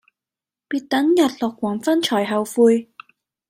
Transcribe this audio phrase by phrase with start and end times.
[0.67, 2.89] 別等日落黃昏才後悔